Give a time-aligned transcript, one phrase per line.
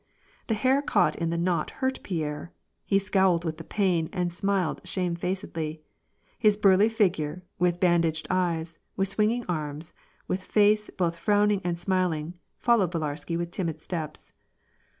[0.47, 2.51] The hair caught in the knot hurt Pierre,
[2.87, 5.79] he scowled with the pain and smiled shamefacedly.
[6.39, 9.93] His burly figure, with ban daged eyes, with swinging arms,
[10.27, 14.33] with face both frowning and smiling, followed Villarsky with timid steps.